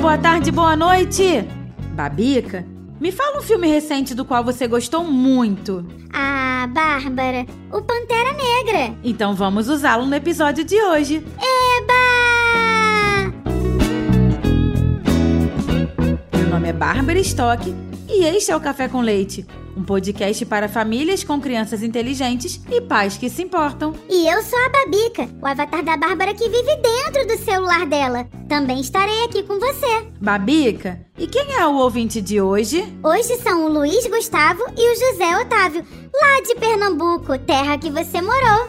[0.00, 1.44] Boa tarde, boa noite!
[1.94, 2.64] Babica,
[2.98, 5.84] me fala um filme recente do qual você gostou muito.
[6.10, 8.96] Ah, Bárbara, o Pantera Negra.
[9.04, 11.16] Então vamos usá-lo no episódio de hoje.
[11.36, 12.00] Eba!
[16.34, 17.74] Meu nome é Bárbara Stock
[18.08, 19.46] e este é o Café com Leite,
[19.80, 23.94] um podcast para famílias com crianças inteligentes e pais que se importam.
[24.10, 28.28] E eu sou a Babica, o avatar da Bárbara que vive dentro do celular dela.
[28.46, 30.06] Também estarei aqui com você.
[30.20, 32.84] Babica, e quem é o ouvinte de hoje?
[33.02, 38.20] Hoje são o Luiz Gustavo e o José Otávio, lá de Pernambuco, terra que você
[38.20, 38.68] morou.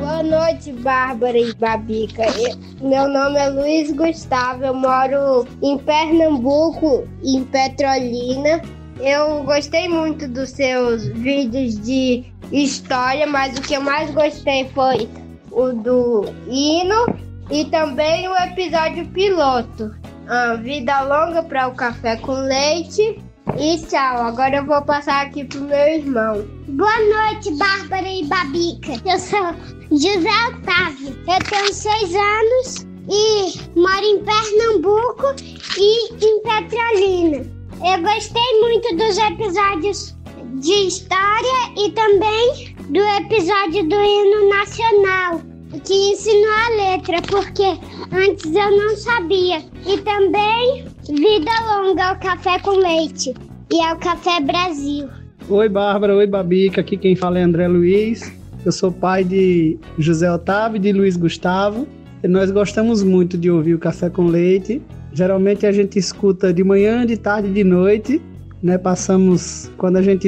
[0.00, 2.24] Boa noite, Bárbara e Babica.
[2.38, 8.60] Eu- meu nome é Luiz Gustavo, eu moro em Pernambuco, em Petrolina.
[9.00, 15.08] Eu gostei muito dos seus vídeos de história, mas o que eu mais gostei foi
[15.50, 17.06] o do hino
[17.50, 19.94] e também o episódio piloto.
[20.28, 23.18] Ah, vida longa para o café com leite.
[23.58, 26.44] E tchau, agora eu vou passar aqui pro meu irmão.
[26.68, 28.92] Boa noite, Bárbara e Babica.
[29.04, 29.54] Eu sou
[29.90, 31.16] José Otávio.
[31.28, 35.34] Eu tenho seis anos e moro em Pernambuco
[35.78, 37.63] e em Petrolina.
[37.86, 40.16] Eu gostei muito dos episódios
[40.58, 45.42] de história e também do episódio do hino nacional,
[45.84, 47.78] que ensinou a letra, porque
[48.10, 49.58] antes eu não sabia.
[49.86, 53.34] E também Vida Longa ao Café com Leite
[53.70, 55.06] e ao Café Brasil.
[55.50, 56.16] Oi, Bárbara.
[56.16, 56.80] Oi, Babica.
[56.80, 58.32] Aqui quem fala é André Luiz.
[58.64, 61.86] Eu sou pai de José Otávio e de Luiz Gustavo.
[62.22, 64.80] E nós gostamos muito de ouvir o Café com Leite.
[65.14, 68.20] Geralmente a gente escuta de manhã, de tarde de noite.
[68.60, 68.76] Né?
[68.76, 70.26] Passamos quando a gente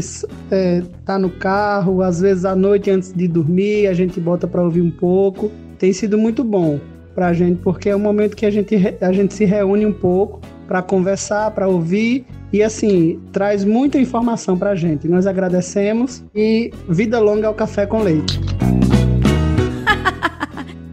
[0.51, 4.63] é, tá no carro, às vezes à noite antes de dormir, a gente bota para
[4.63, 5.51] ouvir um pouco.
[5.77, 6.79] Tem sido muito bom
[7.15, 10.41] pra gente, porque é um momento que a gente, a gente se reúne um pouco
[10.69, 15.09] para conversar, para ouvir e assim, traz muita informação pra gente.
[15.09, 18.41] Nós agradecemos e vida longa ao café com leite.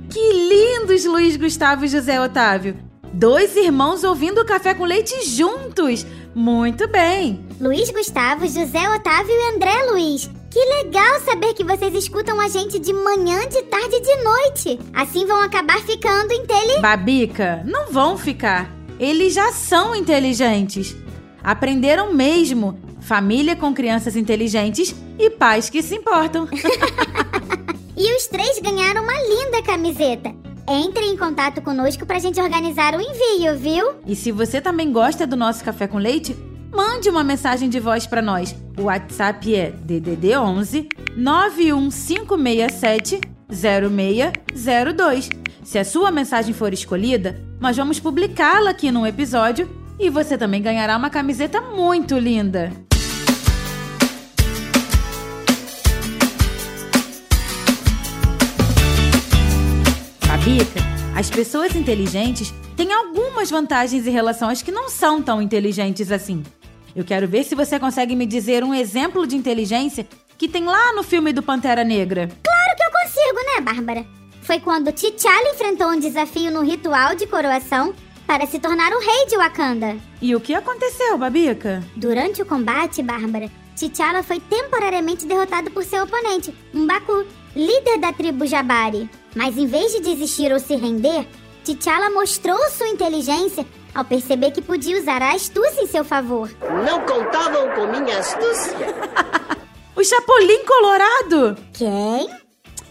[0.09, 2.92] Que lindos, Luiz Gustavo e José Otávio!
[3.13, 6.03] Dois irmãos ouvindo o café com leite juntos!
[6.33, 7.45] Muito bem!
[7.61, 10.29] Luiz Gustavo, José Otávio e André Luiz.
[10.49, 14.79] Que legal saber que vocês escutam a gente de manhã, de tarde e de noite.
[14.93, 16.81] Assim vão acabar ficando inteli...
[16.81, 18.71] Babica, não vão ficar.
[18.99, 20.95] Eles já são inteligentes.
[21.43, 22.79] Aprenderam mesmo.
[22.99, 26.47] Família com crianças inteligentes e pais que se importam.
[27.95, 30.33] E os três ganharam uma linda camiseta.
[30.67, 33.95] Entre em contato conosco pra gente organizar o envio, viu?
[34.07, 36.37] E se você também gosta do nosso café com leite,
[36.71, 38.55] mande uma mensagem de voz para nós.
[38.77, 40.87] O WhatsApp é DDD 11
[41.17, 43.19] 91567
[43.49, 45.29] 0602.
[45.63, 49.69] Se a sua mensagem for escolhida, nós vamos publicá-la aqui num episódio
[49.99, 52.71] e você também ganhará uma camiseta muito linda.
[60.43, 60.81] Babica,
[61.15, 66.43] as pessoas inteligentes têm algumas vantagens em relação às que não são tão inteligentes assim.
[66.93, 70.05] Eu quero ver se você consegue me dizer um exemplo de inteligência
[70.37, 72.29] que tem lá no filme do Pantera Negra.
[72.43, 74.05] Claro que eu consigo, né, Bárbara?
[74.41, 77.93] Foi quando T'Challa enfrentou um desafio no ritual de coroação
[78.27, 79.95] para se tornar o rei de Wakanda.
[80.21, 81.81] E o que aconteceu, Babica?
[81.95, 87.25] Durante o combate, Bárbara, T'Challa foi temporariamente derrotado por seu oponente, M'Baku,
[87.55, 89.09] líder da tribo Jabari.
[89.35, 91.27] Mas em vez de desistir ou se render,
[91.63, 96.49] T'Challa mostrou sua inteligência ao perceber que podia usar a astúcia em seu favor.
[96.61, 99.23] Não contavam com minha astúcia.
[99.95, 101.55] O Chapolin Colorado!
[101.71, 102.27] Quem?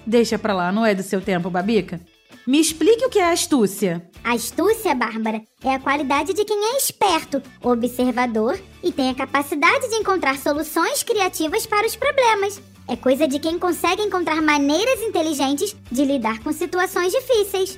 [0.06, 2.00] Deixa pra lá, não é do seu tempo, Babica.
[2.46, 4.08] Me explique o que é astúcia.
[4.22, 9.96] Astúcia, Bárbara, é a qualidade de quem é esperto, observador e tem a capacidade de
[9.96, 12.60] encontrar soluções criativas para os problemas.
[12.88, 17.76] É coisa de quem consegue encontrar maneiras inteligentes de lidar com situações difíceis.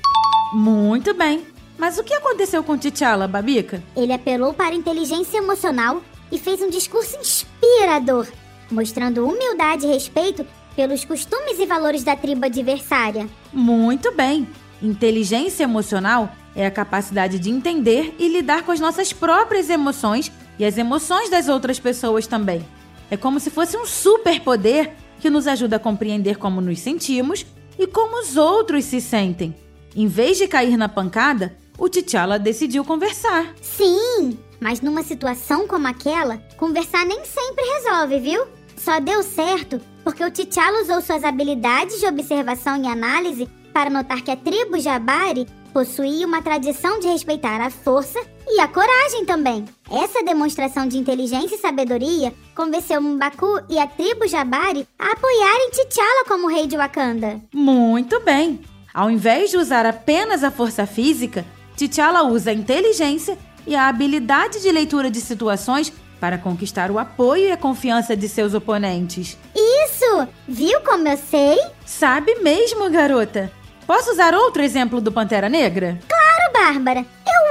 [0.53, 1.45] Muito bem.
[1.77, 3.83] Mas o que aconteceu com T'Challa, Babica?
[3.95, 8.27] Ele apelou para a inteligência emocional e fez um discurso inspirador,
[8.71, 13.27] mostrando humildade e respeito pelos costumes e valores da tribo adversária.
[13.53, 14.47] Muito bem.
[14.81, 20.65] Inteligência emocional é a capacidade de entender e lidar com as nossas próprias emoções e
[20.65, 22.65] as emoções das outras pessoas também.
[23.09, 27.45] É como se fosse um superpoder que nos ajuda a compreender como nos sentimos
[27.77, 29.55] e como os outros se sentem.
[29.95, 33.53] Em vez de cair na pancada, o T'Challa decidiu conversar.
[33.61, 38.45] Sim, mas numa situação como aquela, conversar nem sempre resolve, viu?
[38.77, 44.21] Só deu certo porque o T'Challa usou suas habilidades de observação e análise para notar
[44.21, 49.65] que a tribo Jabari possuía uma tradição de respeitar a força e a coragem também.
[49.89, 56.25] Essa demonstração de inteligência e sabedoria convenceu Mbaku e a tribo Jabari a apoiarem T'Challa
[56.27, 57.41] como rei de Wakanda.
[57.53, 58.61] Muito bem!
[58.93, 61.45] Ao invés de usar apenas a força física,
[61.75, 63.37] T'Challa usa a inteligência
[63.67, 68.29] e a habilidade de leitura de situações para conquistar o apoio e a confiança de
[68.29, 69.37] seus oponentes.
[69.53, 70.27] Isso!
[70.47, 71.59] Viu como eu sei?
[71.85, 73.51] Sabe mesmo, garota!
[73.85, 75.99] Posso usar outro exemplo do Pantera Negra?
[76.07, 77.05] Claro, Bárbara!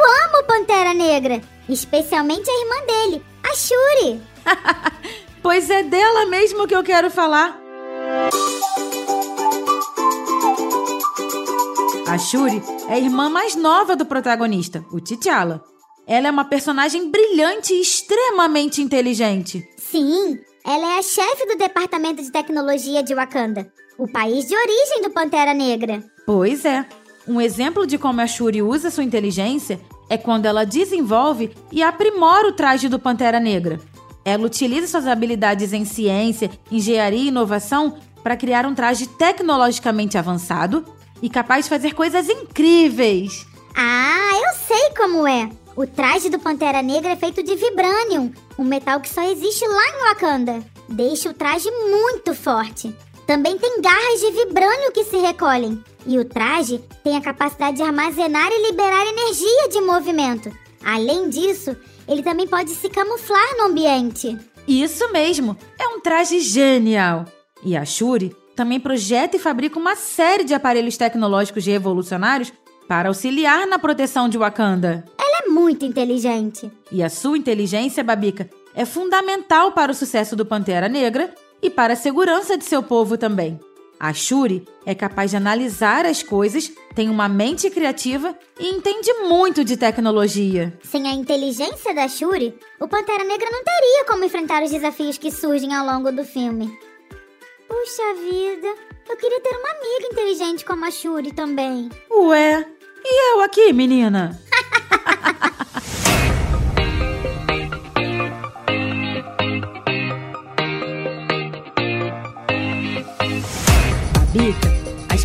[0.05, 1.41] Eu amo Pantera Negra!
[1.67, 4.21] Especialmente a irmã dele, a Shuri!
[5.43, 7.59] pois é dela mesmo que eu quero falar.
[12.07, 15.65] A Shuri é a irmã mais nova do protagonista, o T'Challa.
[16.07, 19.67] Ela é uma personagem brilhante e extremamente inteligente.
[19.79, 25.01] Sim, ela é a chefe do Departamento de Tecnologia de Wakanda, o país de origem
[25.01, 26.05] do Pantera Negra.
[26.27, 26.85] Pois é.
[27.27, 32.49] Um exemplo de como a Shuri usa sua inteligência é quando ela desenvolve e aprimora
[32.49, 33.81] o traje do Pantera Negra.
[34.25, 40.85] Ela utiliza suas habilidades em ciência, engenharia e inovação para criar um traje tecnologicamente avançado
[41.21, 43.47] e capaz de fazer coisas incríveis.
[43.77, 45.51] Ah, eu sei como é.
[45.77, 49.83] O traje do Pantera Negra é feito de vibranium, um metal que só existe lá
[49.89, 50.63] em Wakanda.
[50.89, 52.95] Deixa o traje muito forte.
[53.27, 55.83] Também tem garras de vibrânio que se recolhem.
[56.07, 60.53] E o traje tem a capacidade de armazenar e liberar energia de movimento.
[60.85, 61.75] Além disso,
[62.07, 64.37] ele também pode se camuflar no ambiente.
[64.69, 67.25] Isso mesmo, é um traje genial.
[67.63, 72.53] E a Shuri também projeta e fabrica uma série de aparelhos tecnológicos revolucionários
[72.87, 75.05] para auxiliar na proteção de Wakanda.
[75.19, 76.71] Ela é muito inteligente.
[76.93, 81.95] E a sua inteligência, Babica, é fundamental para o sucesso do Pantera Negra e para
[81.95, 83.59] a segurança de seu povo também.
[83.99, 89.65] A Shuri é capaz de analisar as coisas, tem uma mente criativa e entende muito
[89.65, 90.79] de tecnologia.
[90.83, 95.31] Sem a inteligência da Shuri, o Pantera Negra não teria como enfrentar os desafios que
[95.31, 96.79] surgem ao longo do filme.
[97.67, 98.69] Puxa vida,
[99.09, 101.89] eu queria ter uma amiga inteligente como a Shuri também.
[102.11, 102.67] Ué,
[103.03, 104.39] e eu aqui, menina?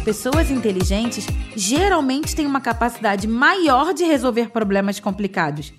[0.09, 5.71] pessoas inteligentes geralmente têm uma capacidade maior de resolver problemas complicados.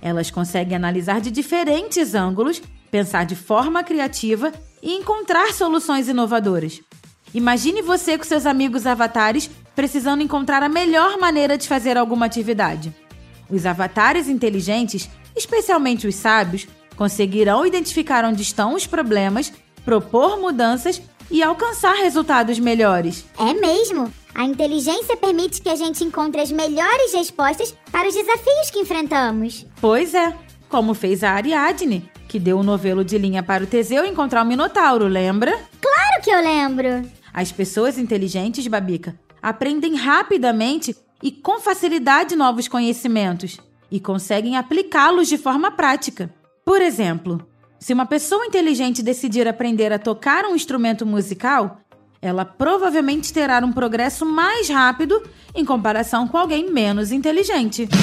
[0.00, 2.62] Elas conseguem analisar de diferentes ângulos,
[2.92, 6.80] pensar de forma criativa e encontrar soluções inovadoras.
[7.34, 12.94] Imagine você com seus amigos avatares precisando encontrar a melhor maneira de fazer alguma atividade.
[13.50, 19.52] Os avatares inteligentes, especialmente os sábios, conseguirão identificar onde estão os problemas,
[19.84, 21.02] propor mudanças
[21.32, 23.24] e alcançar resultados melhores.
[23.38, 24.12] É mesmo!
[24.34, 29.66] A inteligência permite que a gente encontre as melhores respostas para os desafios que enfrentamos.
[29.80, 30.34] Pois é,
[30.68, 34.46] como fez a Ariadne, que deu um novelo de linha para o Teseu encontrar o
[34.46, 35.58] Minotauro, lembra?
[35.80, 37.10] Claro que eu lembro!
[37.32, 43.58] As pessoas inteligentes, Babica, aprendem rapidamente e com facilidade novos conhecimentos
[43.90, 46.32] e conseguem aplicá-los de forma prática.
[46.64, 47.46] Por exemplo,
[47.82, 51.80] se uma pessoa inteligente decidir aprender a tocar um instrumento musical,
[52.20, 55.20] ela provavelmente terá um progresso mais rápido
[55.52, 57.88] em comparação com alguém menos inteligente.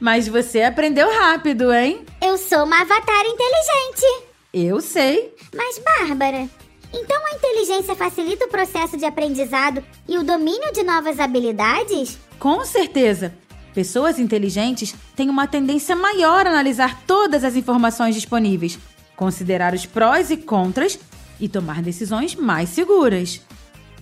[0.00, 2.06] Mas você aprendeu rápido, hein?
[2.22, 4.06] Eu sou uma avatar inteligente.
[4.54, 5.34] Eu sei.
[5.54, 6.48] Mas, Bárbara,
[6.94, 12.18] então a inteligência facilita o processo de aprendizado e o domínio de novas habilidades?
[12.38, 13.34] Com certeza.
[13.76, 18.78] Pessoas inteligentes têm uma tendência maior a analisar todas as informações disponíveis,
[19.14, 20.98] considerar os prós e contras
[21.38, 23.42] e tomar decisões mais seguras.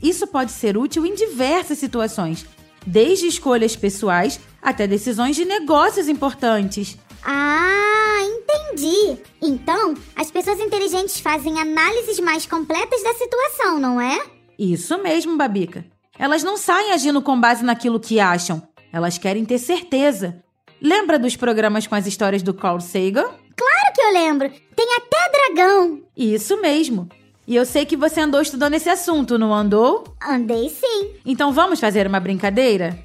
[0.00, 2.46] Isso pode ser útil em diversas situações,
[2.86, 6.96] desde escolhas pessoais até decisões de negócios importantes.
[7.24, 9.18] Ah, entendi.
[9.42, 14.24] Então, as pessoas inteligentes fazem análises mais completas da situação, não é?
[14.56, 15.84] Isso mesmo, Babica.
[16.16, 18.62] Elas não saem agindo com base naquilo que acham,
[18.94, 20.40] elas querem ter certeza.
[20.80, 23.24] Lembra dos programas com as histórias do Carl Sagan?
[23.24, 24.48] Claro que eu lembro!
[24.76, 26.02] Tem até dragão!
[26.16, 27.08] Isso mesmo!
[27.44, 30.04] E eu sei que você andou estudando esse assunto, não andou?
[30.24, 31.10] Andei sim.
[31.26, 32.96] Então vamos fazer uma brincadeira?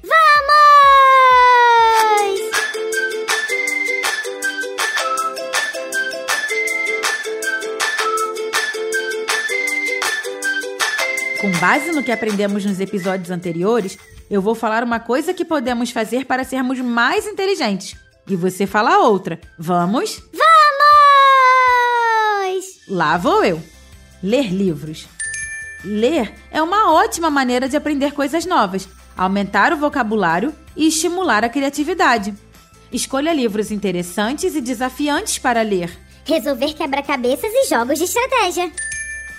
[11.60, 13.98] Base no que aprendemos nos episódios anteriores,
[14.30, 17.94] eu vou falar uma coisa que podemos fazer para sermos mais inteligentes.
[18.26, 19.38] E você fala outra.
[19.58, 20.22] Vamos?
[20.32, 20.50] Vamos!
[22.88, 23.62] Lá vou eu.
[24.22, 25.06] Ler livros.
[25.84, 31.48] Ler é uma ótima maneira de aprender coisas novas, aumentar o vocabulário e estimular a
[31.48, 32.34] criatividade.
[32.90, 35.90] Escolha livros interessantes e desafiantes para ler.
[36.24, 38.72] Resolver quebra-cabeças e jogos de estratégia.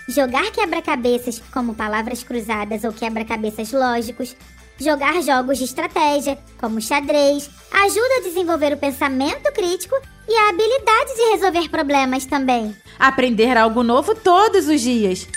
[0.08, 4.36] Jogar quebra-cabeças, como palavras cruzadas ou quebra-cabeças lógicos.
[4.80, 9.96] Jogar jogos de estratégia, como xadrez, ajuda a desenvolver o pensamento crítico
[10.28, 12.76] e a habilidade de resolver problemas também.
[12.98, 15.28] Aprender algo novo todos os dias.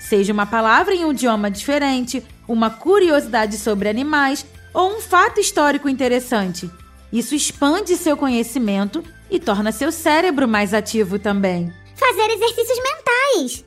[0.00, 4.44] Seja uma palavra em um idioma diferente, uma curiosidade sobre animais
[4.74, 6.68] ou um fato histórico interessante.
[7.12, 11.72] Isso expande seu conhecimento e torna seu cérebro mais ativo também.
[11.94, 13.64] Fazer exercícios mentais.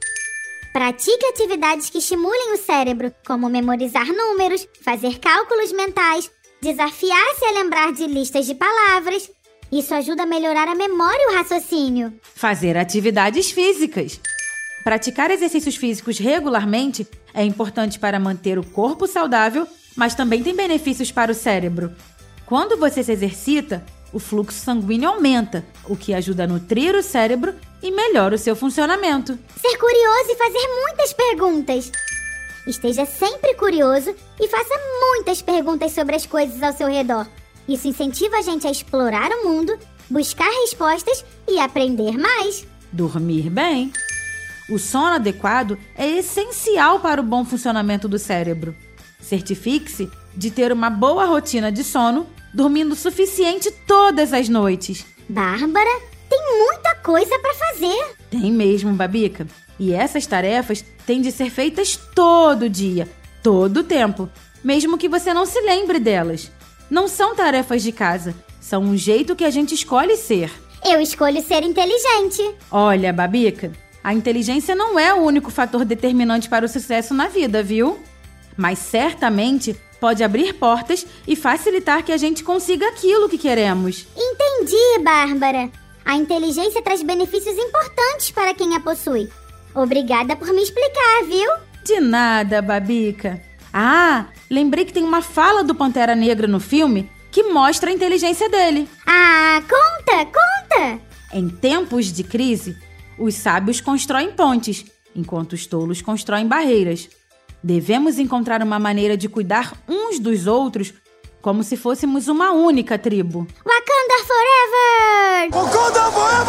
[0.76, 6.30] Pratique atividades que estimulem o cérebro, como memorizar números, fazer cálculos mentais,
[6.62, 9.32] desafiar-se a lembrar de listas de palavras.
[9.72, 12.14] Isso ajuda a melhorar a memória e o raciocínio.
[12.22, 14.20] Fazer atividades físicas.
[14.84, 19.66] Praticar exercícios físicos regularmente é importante para manter o corpo saudável,
[19.96, 21.96] mas também tem benefícios para o cérebro.
[22.46, 23.82] Quando você se exercita,
[24.14, 28.56] o fluxo sanguíneo aumenta, o que ajuda a nutrir o cérebro e melhora o seu
[28.56, 29.38] funcionamento.
[29.62, 31.92] Ser curioso e fazer muitas perguntas.
[32.68, 37.28] Esteja sempre curioso e faça muitas perguntas sobre as coisas ao seu redor.
[37.68, 39.78] Isso incentiva a gente a explorar o mundo,
[40.10, 42.66] buscar respostas e aprender mais.
[42.92, 43.92] Dormir bem.
[44.70, 48.76] O sono adequado é essencial para o bom funcionamento do cérebro.
[49.20, 55.06] Certifique-se de ter uma boa rotina de sono, dormindo o suficiente todas as noites.
[55.28, 58.16] Bárbara, tem muita coisa para fazer.
[58.32, 59.46] Tem mesmo, Babica.
[59.78, 63.10] E essas tarefas têm de ser feitas todo dia,
[63.44, 64.30] todo o tempo,
[64.64, 66.50] mesmo que você não se lembre delas.
[66.90, 70.50] Não são tarefas de casa, são um jeito que a gente escolhe ser.
[70.84, 72.56] Eu escolho ser inteligente.
[72.72, 77.62] Olha, Babica, a inteligência não é o único fator determinante para o sucesso na vida,
[77.62, 78.00] viu?
[78.56, 84.06] Mas certamente pode abrir portas e facilitar que a gente consiga aquilo que queremos.
[84.16, 85.70] Entendi, Bárbara.
[86.04, 89.30] A inteligência traz benefícios importantes para quem a possui.
[89.74, 91.52] Obrigada por me explicar, viu?
[91.84, 93.42] De nada, Babica.
[93.74, 98.48] Ah, lembrei que tem uma fala do Pantera Negra no filme que mostra a inteligência
[98.48, 98.88] dele.
[99.06, 101.02] Ah, conta, conta!
[101.34, 102.78] Em tempos de crise,
[103.20, 107.10] os sábios constroem pontes, enquanto os tolos constroem barreiras.
[107.66, 110.94] Devemos encontrar uma maneira de cuidar uns dos outros
[111.42, 113.48] como se fôssemos uma única tribo.
[113.66, 115.50] Wakanda Forever!
[115.52, 116.46] Wakanda Forever!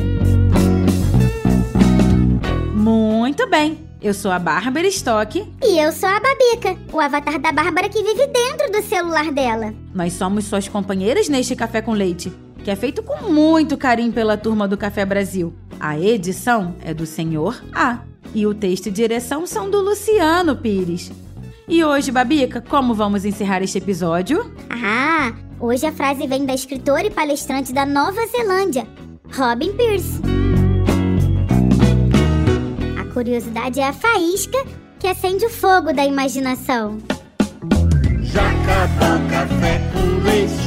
[2.75, 3.82] Muito bem!
[4.03, 5.39] Eu sou a Bárbara Stock.
[5.63, 9.73] E eu sou a Babica, o avatar da Bárbara que vive dentro do celular dela.
[9.95, 12.29] Nós somos suas companheiras neste Café com Leite,
[12.65, 15.53] que é feito com muito carinho pela turma do Café Brasil.
[15.79, 17.99] A edição é do Senhor A.
[18.35, 21.09] E o texto e direção são do Luciano Pires.
[21.65, 24.53] E hoje, Babica, como vamos encerrar este episódio?
[24.69, 25.31] Ah,
[25.61, 28.85] hoje a frase vem da escritora e palestrante da Nova Zelândia,
[29.33, 30.32] Robin Pierce.
[33.13, 34.57] Curiosidade é a faísca
[34.99, 36.97] que acende o fogo da imaginação.
[39.29, 40.62] Café com leite